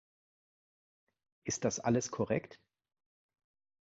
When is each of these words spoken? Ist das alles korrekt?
Ist 1.43 1.63
das 1.63 1.79
alles 1.79 2.09
korrekt? 2.09 2.59